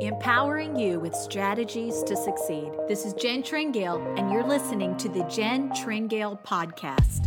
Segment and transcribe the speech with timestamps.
[0.00, 2.72] empowering you with strategies to succeed.
[2.88, 7.26] This is Jen Tringale, and you're listening to the Jen Tringale Podcast.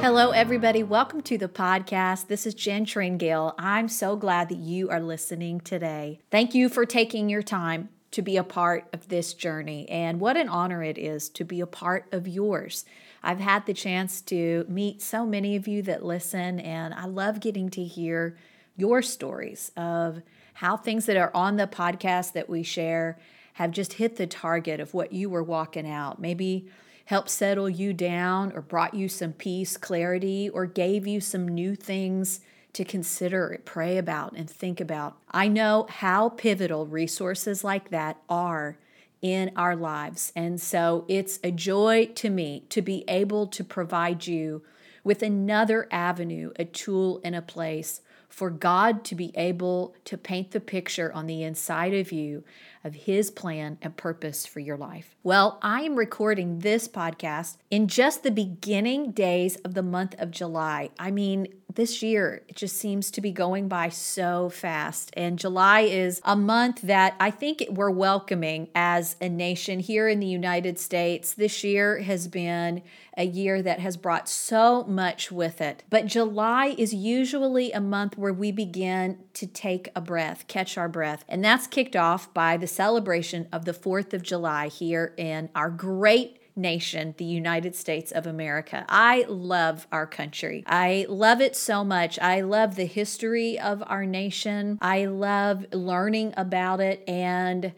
[0.00, 0.82] Hello, everybody.
[0.82, 2.26] Welcome to the podcast.
[2.26, 3.54] This is Jen Tringale.
[3.58, 6.18] I'm so glad that you are listening today.
[6.32, 10.36] Thank you for taking your time to be a part of this journey, and what
[10.36, 12.84] an honor it is to be a part of yours.
[13.24, 17.40] I've had the chance to meet so many of you that listen, and I love
[17.40, 18.36] getting to hear
[18.76, 20.22] your stories of
[20.54, 23.18] how things that are on the podcast that we share
[23.54, 26.20] have just hit the target of what you were walking out.
[26.20, 26.68] Maybe
[27.06, 31.74] helped settle you down or brought you some peace, clarity, or gave you some new
[31.74, 32.40] things
[32.72, 35.16] to consider, pray about, and think about.
[35.30, 38.76] I know how pivotal resources like that are
[39.24, 40.30] in our lives.
[40.36, 44.62] And so it's a joy to me to be able to provide you
[45.02, 50.50] with another avenue, a tool, and a place for God to be able to paint
[50.50, 52.44] the picture on the inside of you
[52.84, 55.16] of His plan and purpose for your life.
[55.22, 60.30] Well, I am recording this podcast in just the beginning days of the month of
[60.30, 60.90] July.
[60.98, 65.10] I mean, this year it just seems to be going by so fast.
[65.14, 70.20] And July is a month that I think we're welcoming as a nation here in
[70.20, 71.34] the United States.
[71.34, 72.82] This year has been
[73.16, 75.82] a year that has brought so much with it.
[75.88, 80.88] But July is usually a month where we begin to take a breath, catch our
[80.88, 81.24] breath.
[81.28, 85.70] And that's kicked off by the celebration of the 4th of July here in our
[85.70, 88.84] great nation, the United States of America.
[88.88, 90.62] I love our country.
[90.66, 92.18] I love it so much.
[92.20, 94.78] I love the history of our nation.
[94.80, 97.72] I love learning about it and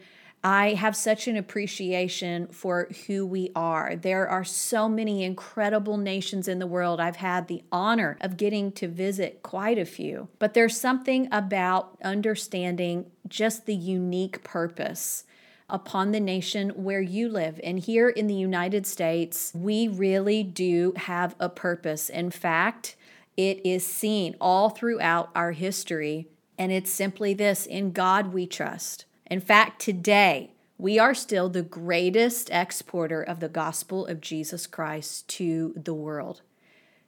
[0.47, 3.97] I have such an appreciation for who we are.
[3.97, 7.01] There are so many incredible nations in the world.
[7.01, 10.29] I've had the honor of getting to visit quite a few.
[10.39, 15.25] But there's something about understanding just the unique purpose
[15.69, 17.59] upon the nation where you live.
[17.61, 22.07] And here in the United States, we really do have a purpose.
[22.09, 22.95] In fact,
[23.35, 26.29] it is seen all throughout our history.
[26.57, 29.06] And it's simply this in God we trust.
[29.29, 35.27] In fact, today, we are still the greatest exporter of the gospel of Jesus Christ
[35.29, 36.41] to the world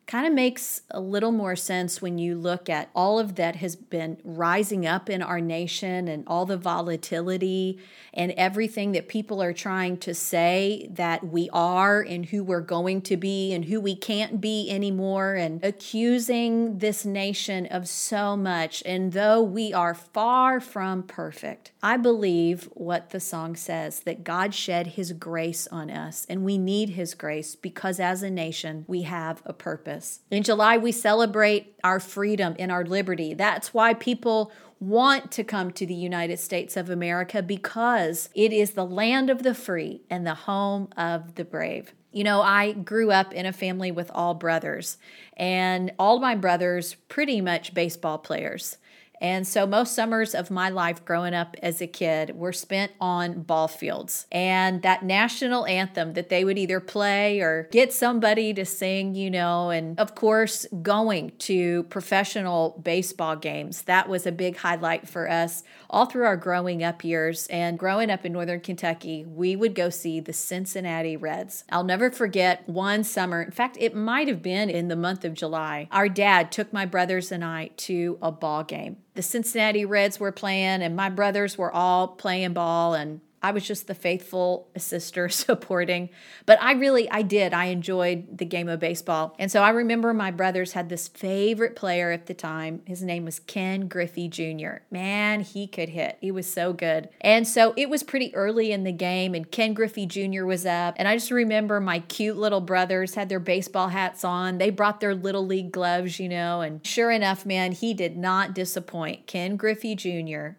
[0.09, 3.75] kind of makes a little more sense when you look at all of that has
[3.75, 7.77] been rising up in our nation and all the volatility
[8.11, 12.99] and everything that people are trying to say that we are and who we're going
[12.99, 18.81] to be and who we can't be anymore and accusing this nation of so much.
[18.87, 24.55] And though we are far from perfect, I believe what the song says that God
[24.55, 29.03] shed his grace on us and we need his grace because as a nation we
[29.03, 29.98] have a purpose.
[30.31, 33.33] In July, we celebrate our freedom and our liberty.
[33.33, 38.71] That's why people want to come to the United States of America because it is
[38.71, 41.93] the land of the free and the home of the brave.
[42.11, 44.97] You know, I grew up in a family with all brothers,
[45.38, 48.77] and all my brothers pretty much baseball players.
[49.22, 53.41] And so most summers of my life growing up as a kid were spent on
[53.41, 54.25] ball fields.
[54.31, 59.30] And that national anthem that they would either play or get somebody to sing, you
[59.30, 63.84] know, and of course, going to professional baseball games.
[63.84, 67.47] That was a big highlight for us all through our growing up years.
[67.47, 71.63] And growing up in Northern Kentucky, we would go see the Cincinnati Reds.
[71.72, 73.41] I'll never forget one summer.
[73.41, 75.88] In fact, it might have been in the month of July.
[75.91, 80.31] Our dad took my brothers and I to a ball game the Cincinnati Reds were
[80.31, 85.29] playing, and my brothers were all playing ball, and I was just the faithful sister
[85.29, 86.09] supporting.
[86.45, 87.53] But I really, I did.
[87.53, 89.35] I enjoyed the game of baseball.
[89.39, 92.81] And so I remember my brothers had this favorite player at the time.
[92.85, 94.83] His name was Ken Griffey Jr.
[94.91, 96.17] Man, he could hit.
[96.19, 97.09] He was so good.
[97.22, 100.45] And so it was pretty early in the game, and Ken Griffey Jr.
[100.45, 100.95] was up.
[100.97, 104.57] And I just remember my cute little brothers had their baseball hats on.
[104.57, 106.62] They brought their little league gloves, you know.
[106.62, 109.27] And sure enough, man, he did not disappoint.
[109.27, 110.57] Ken Griffey Jr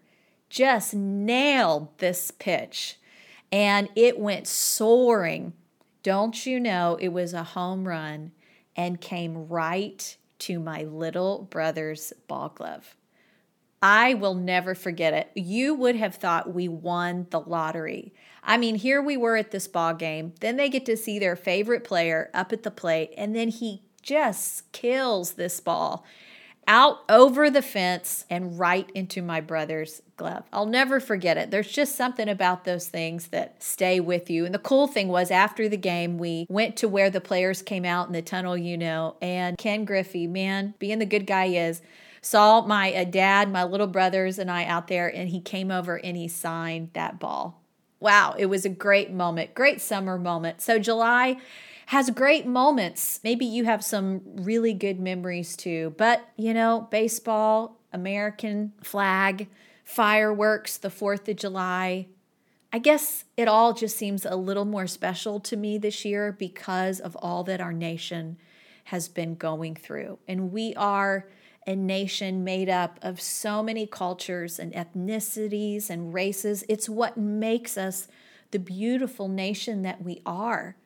[0.50, 2.99] just nailed this pitch
[3.50, 5.55] and it went soaring.
[6.02, 8.32] Don't you know it was a home run
[8.76, 12.97] and came right to my little brother's ball glove?
[13.82, 15.31] I will never forget it.
[15.35, 18.12] You would have thought we won the lottery.
[18.43, 20.35] I mean, here we were at this ball game.
[20.41, 23.82] Then they get to see their favorite player up at the plate, and then he
[24.03, 26.05] just kills this ball
[26.70, 30.44] out over the fence and right into my brother's glove.
[30.52, 31.50] I'll never forget it.
[31.50, 34.44] There's just something about those things that stay with you.
[34.46, 37.84] And the cool thing was after the game, we went to where the players came
[37.84, 41.82] out in the tunnel, you know, and Ken Griffey, man, being the good guy is,
[42.22, 45.96] saw my uh, dad, my little brothers, and I out there, and he came over
[45.96, 47.61] and he signed that ball.
[47.99, 50.61] Wow, it was a great moment, great summer moment.
[50.61, 51.38] So, July
[51.91, 53.19] has great moments.
[53.25, 55.93] Maybe you have some really good memories too.
[55.99, 59.49] But, you know, baseball, American flag,
[59.83, 62.07] fireworks, the 4th of July.
[62.73, 67.01] I guess it all just seems a little more special to me this year because
[67.01, 68.37] of all that our nation
[68.85, 70.21] has been going through.
[70.29, 71.29] And we are
[71.67, 76.63] a nation made up of so many cultures and ethnicities and races.
[76.69, 78.07] It's what makes us
[78.53, 80.77] the beautiful nation that we are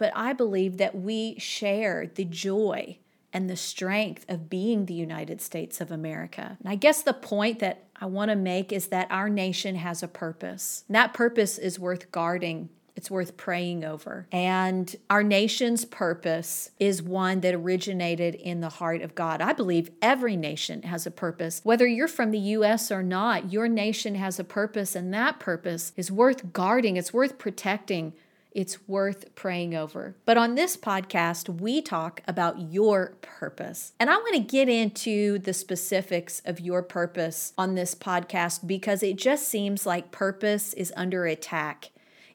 [0.00, 2.96] but I believe that we share the joy
[3.34, 6.56] and the strength of being the United States of America.
[6.58, 10.02] And I guess the point that I want to make is that our nation has
[10.02, 10.84] a purpose.
[10.88, 12.70] And that purpose is worth guarding.
[12.96, 14.26] It's worth praying over.
[14.32, 19.42] And our nation's purpose is one that originated in the heart of God.
[19.42, 21.60] I believe every nation has a purpose.
[21.62, 22.90] Whether you're from the U.S.
[22.90, 27.36] or not, your nation has a purpose, and that purpose is worth guarding, it's worth
[27.36, 28.14] protecting
[28.52, 30.16] it's worth praying over.
[30.24, 33.92] But on this podcast, we talk about your purpose.
[34.00, 39.02] And I want to get into the specifics of your purpose on this podcast because
[39.02, 41.90] it just seems like purpose is under attack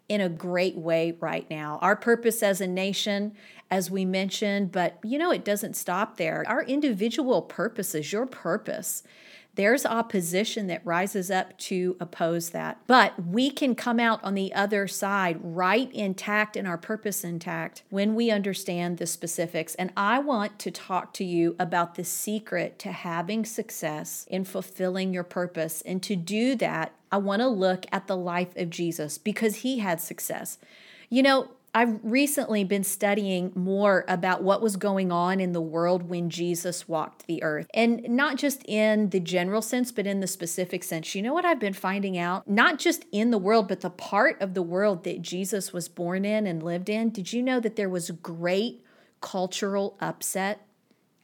[0.08, 1.80] in a great way right now.
[1.82, 3.34] Our purpose as a nation,
[3.72, 6.44] as we mentioned, but you know, it doesn't stop there.
[6.48, 9.04] Our individual purposes, your purpose
[9.56, 12.80] there's opposition that rises up to oppose that.
[12.88, 17.84] But we can come out on the other side right intact and our purpose intact
[17.90, 19.76] when we understand the specifics.
[19.76, 25.14] And I want to talk to you about the secret to having success in fulfilling
[25.14, 25.82] your purpose.
[25.82, 29.80] And to do that, I want to look at the life of Jesus because he
[29.80, 30.58] had success.
[31.10, 36.04] You know, I've recently been studying more about what was going on in the world
[36.04, 37.68] when Jesus walked the earth.
[37.74, 41.14] And not just in the general sense, but in the specific sense.
[41.14, 42.48] You know what I've been finding out?
[42.48, 46.24] Not just in the world, but the part of the world that Jesus was born
[46.24, 47.10] in and lived in.
[47.10, 48.82] Did you know that there was great
[49.20, 50.66] cultural upset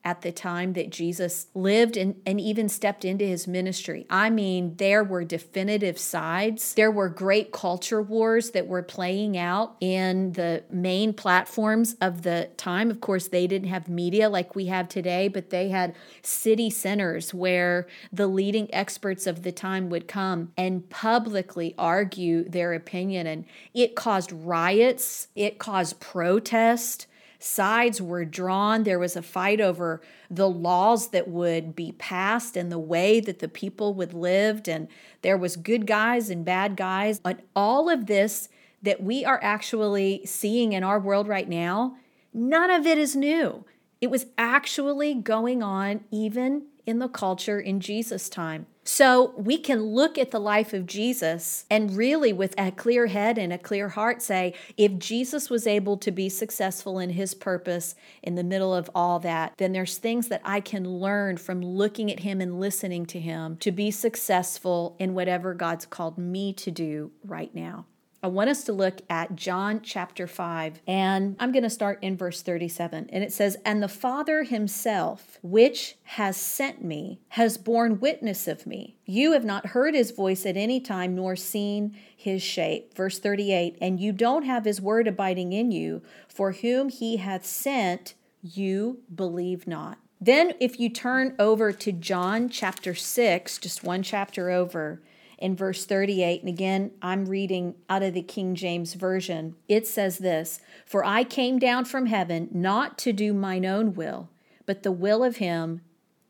[0.04, 4.06] at the time that Jesus lived and, and even stepped into his ministry.
[4.10, 6.74] I mean, there were definitive sides.
[6.74, 12.50] There were great culture wars that were playing out in the main platforms of the
[12.58, 12.90] time.
[12.90, 17.34] Of course, they didn't have media like we have today, but they had city centers
[17.34, 23.28] where the leading experts of the time would come and publicly argue their opinion.
[23.28, 27.06] And it caused riots, it caused protest
[27.44, 28.84] sides were drawn.
[28.84, 33.40] There was a fight over the laws that would be passed and the way that
[33.40, 34.68] the people would live.
[34.68, 34.88] And
[35.22, 37.20] there was good guys and bad guys.
[37.26, 38.50] And all of this
[38.82, 41.98] that we are actually seeing in our world right now,
[42.34, 43.66] none of it is new.
[44.00, 48.66] It was actually going on even in the culture in Jesus' time.
[48.84, 53.38] So we can look at the life of Jesus and really, with a clear head
[53.38, 57.94] and a clear heart, say, if Jesus was able to be successful in his purpose
[58.24, 62.12] in the middle of all that, then there's things that I can learn from looking
[62.12, 66.72] at him and listening to him to be successful in whatever God's called me to
[66.72, 67.86] do right now.
[68.24, 72.16] I want us to look at John chapter 5, and I'm going to start in
[72.16, 73.10] verse 37.
[73.12, 78.68] And it says, And the Father himself, which has sent me, has borne witness of
[78.68, 78.96] me.
[79.06, 82.94] You have not heard his voice at any time, nor seen his shape.
[82.94, 87.44] Verse 38 And you don't have his word abiding in you, for whom he hath
[87.44, 88.14] sent,
[88.44, 89.98] you believe not.
[90.24, 95.02] Then, if you turn over to John chapter 6, just one chapter over,
[95.42, 96.42] in verse 38.
[96.42, 99.56] And again, I'm reading out of the King James Version.
[99.68, 104.30] It says this For I came down from heaven not to do mine own will,
[104.66, 105.82] but the will of him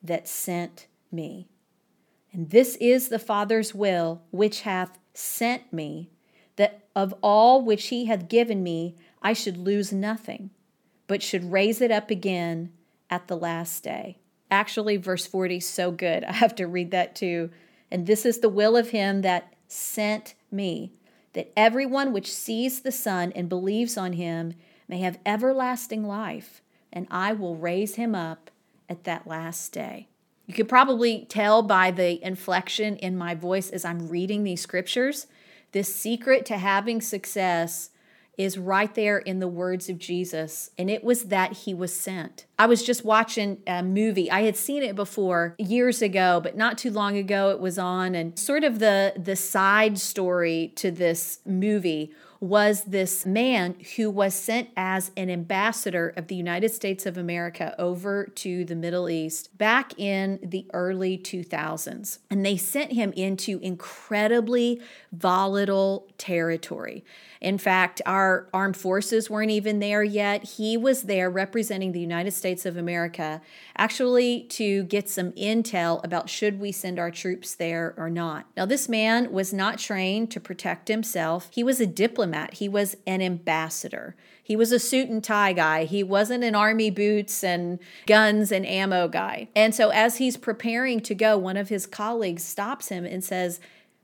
[0.01, 1.47] that sent me.
[2.31, 6.09] And this is the Father's will which hath sent me,
[6.55, 10.49] that of all which he hath given me, I should lose nothing,
[11.07, 12.71] but should raise it up again
[13.09, 14.17] at the last day.
[14.49, 16.23] Actually, verse 40 is so good.
[16.25, 17.49] I have to read that too.
[17.91, 20.93] And this is the will of him that sent me,
[21.33, 24.53] that everyone which sees the Son and believes on him
[24.88, 28.50] may have everlasting life, and I will raise him up
[28.89, 30.07] at that last day.
[30.48, 35.27] You could probably tell by the inflection in my voice as I'm reading these scriptures,
[35.71, 37.90] this secret to having success
[38.38, 42.45] is right there in the words of Jesus, and it was that he was sent.
[42.57, 44.31] I was just watching a movie.
[44.31, 48.15] I had seen it before years ago, but not too long ago it was on
[48.15, 52.11] and sort of the the side story to this movie
[52.41, 57.75] was this man who was sent as an ambassador of the United States of America
[57.77, 62.17] over to the Middle East back in the early 2000s.
[62.31, 67.05] And they sent him into incredibly volatile territory.
[67.41, 70.43] In fact, our armed forces weren't even there yet.
[70.43, 73.41] He was there representing the United States of America,
[73.75, 78.45] actually to get some intel about should we send our troops there or not.
[78.55, 81.50] Now, this man was not trained to protect himself.
[81.51, 84.15] He was a diplomat, he was an ambassador.
[84.43, 85.86] He was a suit and tie guy.
[85.86, 89.48] He wasn't an army boots and guns and ammo guy.
[89.55, 93.60] And so, as he's preparing to go, one of his colleagues stops him and says,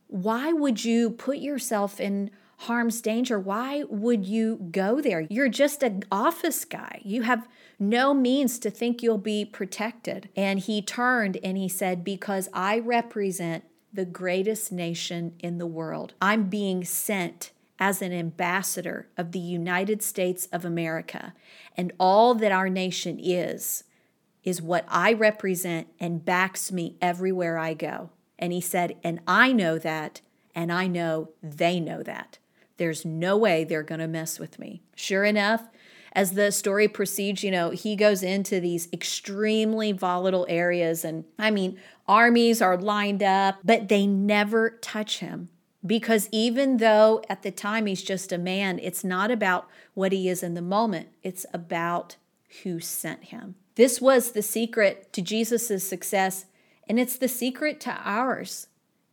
[0.07, 5.21] Why would you put yourself in harm's danger, why would you go there?
[5.29, 7.01] You're just an office guy.
[7.03, 7.47] You have
[7.79, 10.29] no means to think you'll be protected.
[10.35, 16.13] And he turned and he said, Because I represent the greatest nation in the world,
[16.21, 21.33] I'm being sent as an ambassador of the United States of America.
[21.75, 23.83] And all that our nation is,
[24.43, 28.09] is what I represent and backs me everywhere I go.
[28.39, 30.21] And he said, And I know that,
[30.55, 32.39] and I know they know that.
[32.77, 34.81] There's no way they're going to mess with me.
[34.95, 35.67] Sure enough,
[36.13, 41.05] as the story proceeds, you know, he goes into these extremely volatile areas.
[41.05, 45.49] And I mean, armies are lined up, but they never touch him.
[45.85, 50.27] Because even though at the time he's just a man, it's not about what he
[50.27, 52.15] is in the moment, it's about
[52.63, 53.55] who sent him.
[53.75, 56.45] This was the secret to Jesus' success,
[56.89, 58.67] and it's the secret to ours.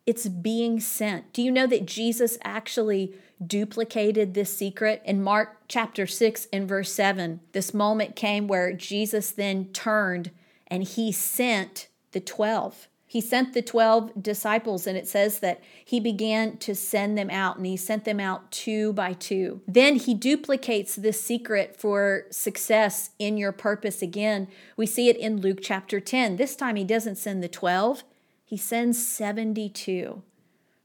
[0.06, 1.32] It's being sent.
[1.32, 5.02] Do you know that Jesus actually duplicated this secret?
[5.04, 10.30] In Mark chapter 6 and verse 7, this moment came where Jesus then turned
[10.66, 12.88] and he sent the 12.
[13.06, 17.56] He sent the 12 disciples, and it says that he began to send them out,
[17.56, 19.60] and he sent them out two by two.
[19.68, 24.48] Then he duplicates this secret for success in your purpose again.
[24.76, 26.38] We see it in Luke chapter 10.
[26.38, 28.02] This time he doesn't send the 12,
[28.44, 30.22] he sends 72.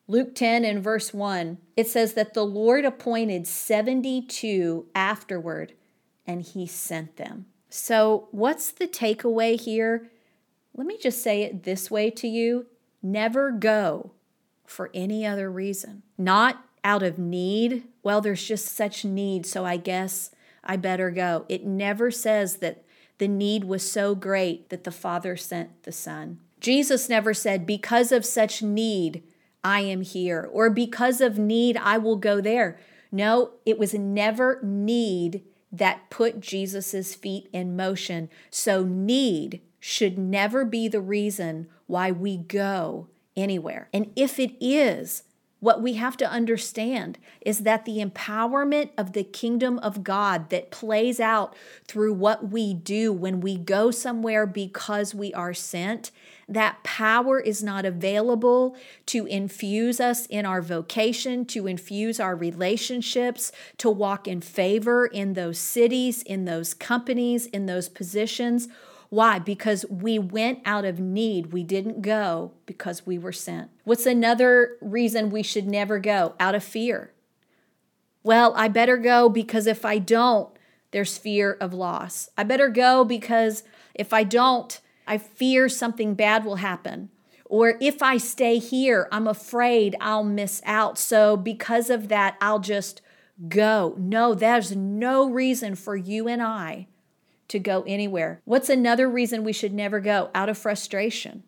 [0.07, 5.73] Luke 10 and verse 1, it says that the Lord appointed 72 afterward,
[6.25, 7.45] and he sent them.
[7.69, 10.09] So, what's the takeaway here?
[10.75, 12.65] Let me just say it this way to you
[13.03, 14.11] never go
[14.65, 16.03] for any other reason.
[16.17, 17.83] Not out of need.
[18.03, 20.31] Well, there's just such need, so I guess
[20.63, 21.45] I better go.
[21.49, 22.83] It never says that
[23.17, 26.39] the need was so great that the Father sent the Son.
[26.59, 29.23] Jesus never said, Because of such need,
[29.63, 32.79] I am here, or because of need, I will go there.
[33.11, 38.29] No, it was never need that put Jesus' feet in motion.
[38.49, 43.89] So, need should never be the reason why we go anywhere.
[43.93, 45.23] And if it is,
[45.59, 50.71] what we have to understand is that the empowerment of the kingdom of God that
[50.71, 51.53] plays out
[51.85, 56.11] through what we do when we go somewhere because we are sent,
[56.47, 58.75] that power is not available
[59.07, 65.33] to infuse us in our vocation, to infuse our relationships, to walk in favor in
[65.33, 68.69] those cities, in those companies, in those positions
[69.09, 69.39] why?
[69.39, 71.51] Because we went out of need.
[71.51, 73.71] We didn't go because we were sent.
[73.83, 76.35] What's another reason we should never go?
[76.39, 77.11] Out of fear.
[78.21, 80.49] Well, I better go because if I don't,
[80.91, 82.29] there's fear of loss.
[82.37, 83.63] I better go because
[83.95, 87.09] if I don't, I fear something bad will happen.
[87.45, 90.99] Or if I stay here, I'm afraid I'll miss out.
[90.99, 93.01] So because of that, I'll just
[93.47, 93.95] go.
[93.97, 96.87] No, there's no reason for you and I
[97.49, 98.41] to go anywhere.
[98.45, 100.29] What's another reason we should never go?
[100.33, 101.43] Out of frustration.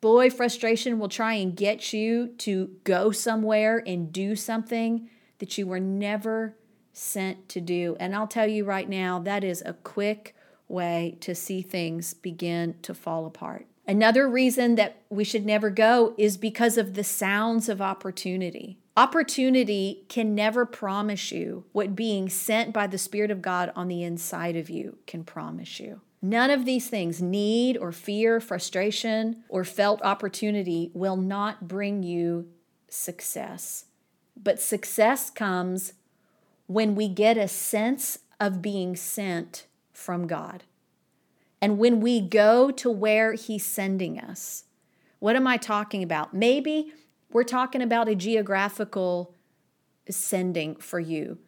[0.00, 5.66] Boy, frustration will try and get you to go somewhere and do something that you
[5.66, 6.56] were never
[6.92, 7.96] sent to do.
[7.98, 10.36] And I'll tell you right now, that is a quick
[10.68, 13.66] way to see things begin to fall apart.
[13.86, 18.78] Another reason that we should never go is because of the sounds of opportunity.
[18.98, 24.02] Opportunity can never promise you what being sent by the Spirit of God on the
[24.02, 26.00] inside of you can promise you.
[26.20, 32.48] None of these things, need or fear, frustration, or felt opportunity, will not bring you
[32.88, 33.84] success.
[34.36, 35.92] But success comes
[36.66, 40.64] when we get a sense of being sent from God.
[41.62, 44.64] And when we go to where He's sending us.
[45.20, 46.34] What am I talking about?
[46.34, 46.92] Maybe
[47.32, 49.34] we're talking about a geographical
[50.08, 51.38] sending for you.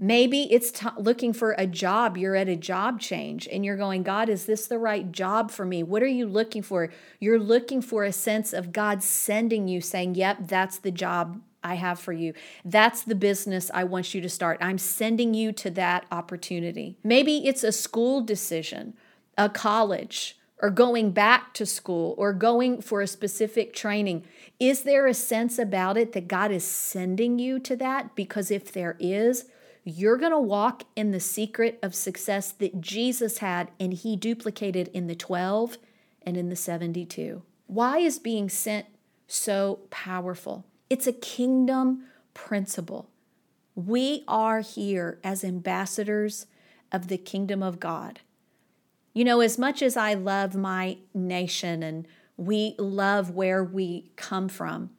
[0.00, 2.16] Maybe it's t- looking for a job.
[2.16, 5.64] You're at a job change and you're going, God, is this the right job for
[5.64, 5.82] me?
[5.82, 6.90] What are you looking for?
[7.18, 11.74] You're looking for a sense of God sending you, saying, Yep, that's the job I
[11.74, 12.32] have for you.
[12.64, 14.58] That's the business I want you to start.
[14.60, 16.96] I'm sending you to that opportunity.
[17.02, 18.94] Maybe it's a school decision,
[19.36, 24.24] a college, or going back to school, or going for a specific training.
[24.60, 28.16] Is there a sense about it that God is sending you to that?
[28.16, 29.44] Because if there is,
[29.84, 34.88] you're going to walk in the secret of success that Jesus had and he duplicated
[34.88, 35.78] in the 12
[36.22, 37.42] and in the 72.
[37.68, 38.86] Why is being sent
[39.28, 40.64] so powerful?
[40.90, 43.08] It's a kingdom principle.
[43.74, 46.46] We are here as ambassadors
[46.90, 48.20] of the kingdom of God.
[49.14, 52.08] You know, as much as I love my nation and
[52.38, 54.90] we love where we come from,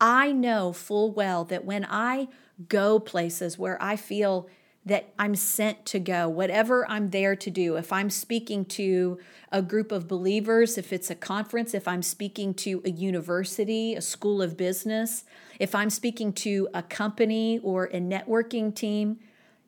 [0.00, 2.28] I know full well that when I
[2.68, 4.48] go places where I feel
[4.86, 7.76] that I'm sent to go, whatever I'm there to do.
[7.76, 9.18] If I'm speaking to
[9.52, 14.00] a group of believers, if it's a conference, if I'm speaking to a university, a
[14.00, 15.24] school of business,
[15.58, 19.18] if I'm speaking to a company or a networking team,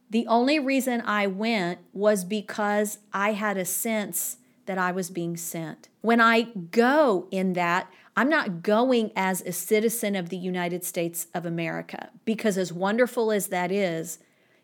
[0.09, 5.37] the only reason I went was because I had a sense that I was being
[5.37, 5.89] sent.
[6.01, 11.27] When I go in that, I'm not going as a citizen of the United States
[11.35, 14.19] of America because, as wonderful as that is,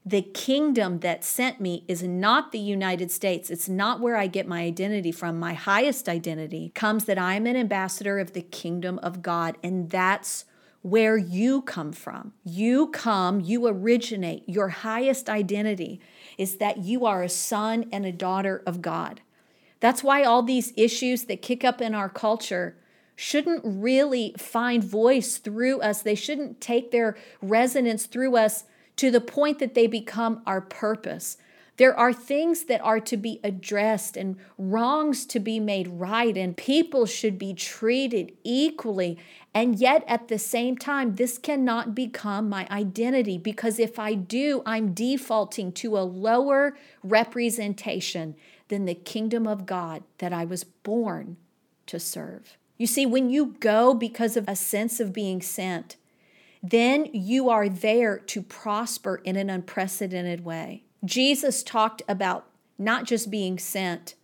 [0.04, 3.50] the kingdom that sent me is not the United States.
[3.50, 5.38] It's not where I get my identity from.
[5.38, 10.44] My highest identity comes that I'm an ambassador of the kingdom of God, and that's
[10.82, 12.32] where you come from.
[12.44, 14.48] You come, you originate.
[14.48, 16.00] Your highest identity
[16.38, 19.20] is that you are a son and a daughter of God.
[19.80, 22.76] That's why all these issues that kick up in our culture
[23.14, 26.02] shouldn't really find voice through us.
[26.02, 28.64] They shouldn't take their resonance through us
[28.96, 31.36] to the point that they become our purpose.
[31.78, 36.56] There are things that are to be addressed and wrongs to be made right, and
[36.56, 39.16] people should be treated equally.
[39.54, 44.60] And yet, at the same time, this cannot become my identity because if I do,
[44.66, 48.34] I'm defaulting to a lower representation
[48.68, 51.36] than the kingdom of God that I was born
[51.86, 52.56] to serve.
[52.76, 55.96] You see, when you go because of a sense of being sent,
[56.62, 60.84] then you are there to prosper in an unprecedented way.
[61.04, 62.46] Jesus talked about
[62.78, 64.14] not just being sent,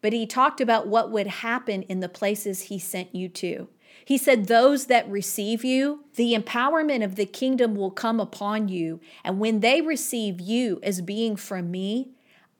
[0.00, 3.68] but he talked about what would happen in the places he sent you to.
[4.04, 9.00] He said, Those that receive you, the empowerment of the kingdom will come upon you.
[9.24, 12.12] And when they receive you as being from me,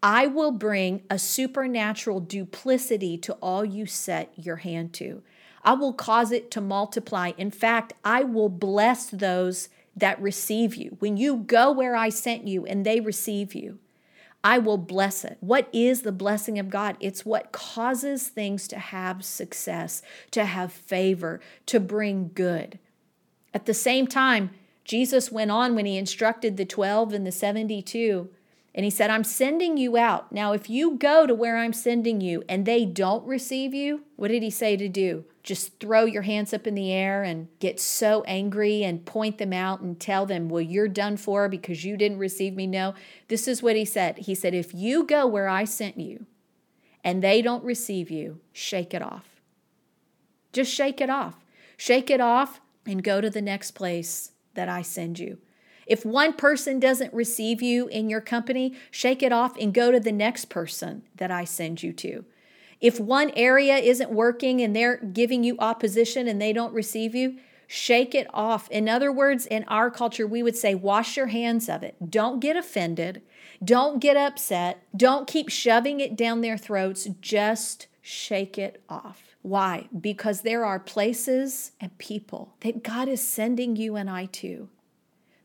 [0.02, 5.22] I will bring a supernatural duplicity to all you set your hand to.
[5.64, 7.32] I will cause it to multiply.
[7.36, 10.96] In fact, I will bless those that receive you.
[11.00, 13.80] When you go where I sent you and they receive you,
[14.44, 15.36] I will bless it.
[15.40, 16.96] What is the blessing of God?
[17.00, 22.78] It's what causes things to have success, to have favor, to bring good.
[23.52, 24.50] At the same time,
[24.84, 28.30] Jesus went on when he instructed the 12 and the 72
[28.78, 30.30] and he said, I'm sending you out.
[30.30, 34.28] Now, if you go to where I'm sending you and they don't receive you, what
[34.28, 35.24] did he say to do?
[35.42, 39.52] Just throw your hands up in the air and get so angry and point them
[39.52, 42.68] out and tell them, Well, you're done for because you didn't receive me.
[42.68, 42.94] No,
[43.26, 44.18] this is what he said.
[44.18, 46.26] He said, If you go where I sent you
[47.02, 49.40] and they don't receive you, shake it off.
[50.52, 51.34] Just shake it off.
[51.76, 55.38] Shake it off and go to the next place that I send you.
[55.88, 59.98] If one person doesn't receive you in your company, shake it off and go to
[59.98, 62.26] the next person that I send you to.
[62.78, 67.38] If one area isn't working and they're giving you opposition and they don't receive you,
[67.66, 68.70] shake it off.
[68.70, 72.10] In other words, in our culture, we would say, wash your hands of it.
[72.10, 73.22] Don't get offended.
[73.64, 74.82] Don't get upset.
[74.94, 77.08] Don't keep shoving it down their throats.
[77.20, 79.36] Just shake it off.
[79.40, 79.88] Why?
[79.98, 84.68] Because there are places and people that God is sending you and I to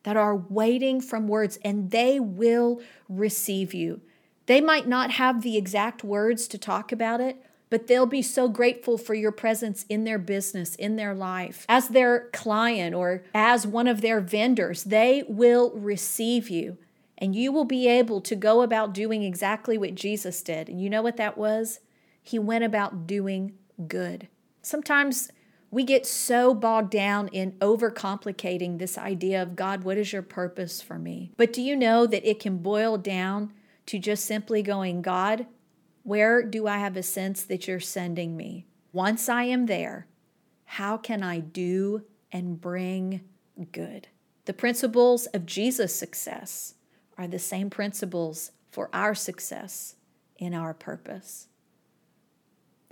[0.04, 4.02] that are waiting from words, and they will receive you.
[4.46, 8.48] They might not have the exact words to talk about it, but they'll be so
[8.48, 11.66] grateful for your presence in their business, in their life.
[11.68, 16.78] As their client or as one of their vendors, they will receive you.
[17.18, 20.68] And you will be able to go about doing exactly what Jesus did.
[20.68, 21.80] And you know what that was?
[22.22, 23.54] He went about doing
[23.88, 24.28] good.
[24.62, 25.32] Sometimes
[25.73, 30.83] we get so bogged down in overcomplicating this idea of God, what is your purpose
[30.83, 31.31] for me?
[31.36, 33.51] But do you know that it can boil down
[33.88, 35.47] to just simply going, God,
[36.03, 38.67] where do I have a sense that you're sending me?
[38.91, 40.05] Once I am there,
[40.65, 43.21] how can I do and bring
[43.71, 44.09] good?
[44.45, 46.75] The principles of Jesus' success
[47.17, 49.95] are the same principles for our success
[50.38, 51.47] in our purpose.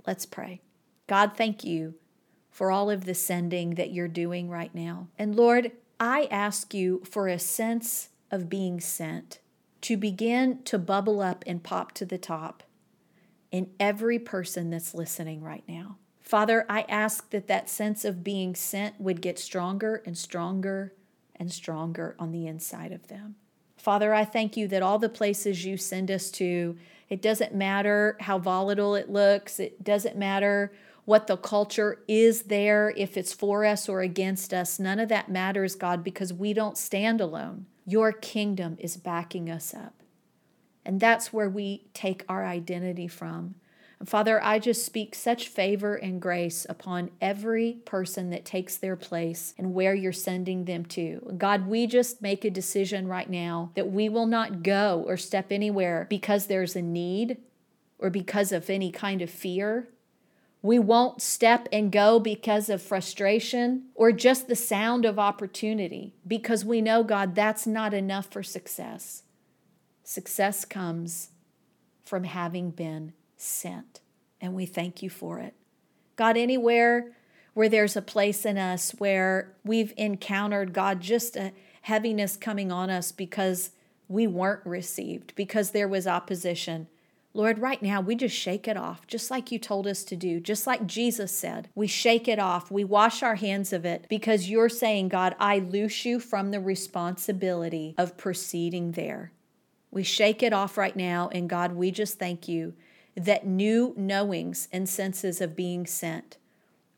[0.04, 0.62] Let's pray.
[1.06, 1.94] God, thank you
[2.52, 5.08] for all of the sending that you're doing right now.
[5.18, 9.40] And Lord, I ask you for a sense of being sent
[9.80, 12.62] to begin to bubble up and pop to the top
[13.50, 15.96] in every person that's listening right now.
[16.20, 20.92] Father, I ask that that sense of being sent would get stronger and stronger
[21.36, 23.36] and stronger on the inside of them.
[23.76, 26.76] Father, I thank you that all the places you send us to,
[27.08, 30.72] it doesn't matter how volatile it looks, it doesn't matter
[31.04, 34.78] what the culture is there, if it's for us or against us.
[34.78, 37.66] None of that matters, God, because we don't stand alone.
[37.84, 39.94] Your kingdom is backing us up.
[40.84, 43.56] And that's where we take our identity from.
[43.98, 48.96] And Father, I just speak such favor and grace upon every person that takes their
[48.96, 51.34] place and where you're sending them to.
[51.38, 55.52] God, we just make a decision right now that we will not go or step
[55.52, 57.36] anywhere because there's a need
[58.00, 59.88] or because of any kind of fear.
[60.62, 66.64] We won't step and go because of frustration or just the sound of opportunity because
[66.64, 69.24] we know, God, that's not enough for success.
[70.04, 71.30] Success comes
[72.04, 74.00] from having been sent,
[74.40, 75.54] and we thank you for it.
[76.14, 77.12] God, anywhere
[77.54, 82.88] where there's a place in us where we've encountered, God, just a heaviness coming on
[82.88, 83.70] us because
[84.08, 86.86] we weren't received, because there was opposition.
[87.34, 90.38] Lord, right now we just shake it off, just like you told us to do,
[90.38, 91.70] just like Jesus said.
[91.74, 92.70] We shake it off.
[92.70, 96.60] We wash our hands of it because you're saying, God, I loose you from the
[96.60, 99.32] responsibility of proceeding there.
[99.90, 102.74] We shake it off right now, and God, we just thank you
[103.14, 106.38] that new knowings and senses of being sent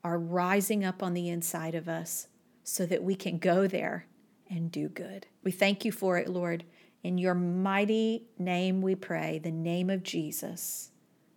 [0.02, 2.28] are rising up on the inside of us
[2.62, 4.06] so that we can go there
[4.48, 5.26] and do good.
[5.42, 6.64] We thank you for it, Lord.
[7.04, 10.90] In your mighty name we pray, the name of Jesus.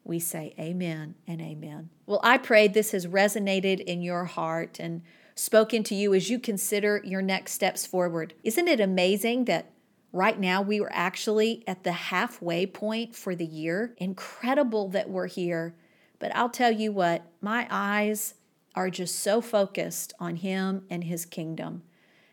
[0.05, 1.89] We say amen and amen.
[2.05, 5.01] Well, I pray this has resonated in your heart and
[5.35, 8.33] spoken to you as you consider your next steps forward.
[8.43, 9.71] Isn't it amazing that
[10.13, 13.93] Right now, we are actually at the halfway point for the year.
[13.97, 15.75] Incredible that we're here.
[16.17, 18.35] But I'll tell you what, my eyes
[18.73, 21.83] are just so focused on Him and His kingdom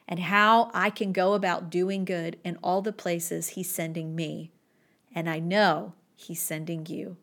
[0.06, 4.52] and how I can go about doing good in all the places He's sending me.
[5.14, 7.16] And I know He's sending you.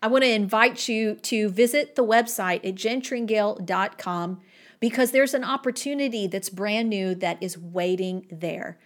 [0.00, 4.40] I want to invite you to visit the website at jentringale.com
[4.80, 8.78] because there's an opportunity that's brand new that is waiting there.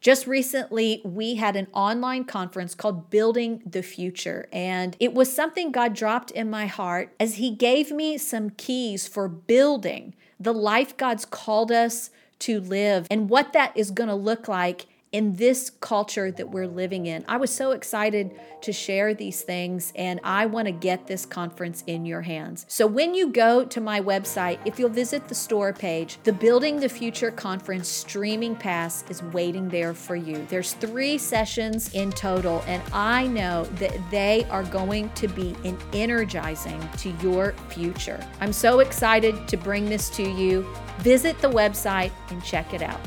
[0.00, 5.72] Just recently, we had an online conference called Building the Future, and it was something
[5.72, 10.96] God dropped in my heart as He gave me some keys for building the life
[10.96, 12.10] God's called us
[12.40, 16.68] to live and what that is going to look like in this culture that we're
[16.68, 17.24] living in.
[17.26, 21.82] I was so excited to share these things, and I want to get this conference
[21.86, 22.64] in your hands.
[22.68, 26.78] So, when you go to my website, if you'll visit the store page, the Building
[26.78, 30.46] the Future Conference streaming pass is waiting there for you.
[30.48, 35.78] There's three sessions in total, and I know that they are going to be an
[35.92, 38.24] energizing to your future.
[38.40, 40.66] I'm so excited to bring this to you.
[40.98, 43.00] Visit the website and check it out.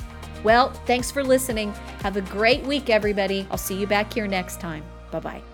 [0.43, 1.71] Well, thanks for listening.
[2.01, 3.47] Have a great week, everybody.
[3.49, 4.83] I'll see you back here next time.
[5.11, 5.52] Bye bye.